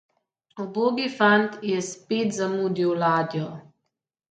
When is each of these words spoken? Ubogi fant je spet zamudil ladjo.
Ubogi 0.63 1.05
fant 1.17 1.45
je 1.73 1.83
spet 1.89 2.33
zamudil 2.41 2.99
ladjo. 3.07 3.55